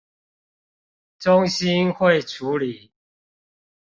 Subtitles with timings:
[1.19, 2.91] 中心會處理